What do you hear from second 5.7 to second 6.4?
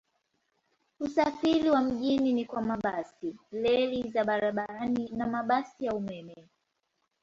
ya umeme.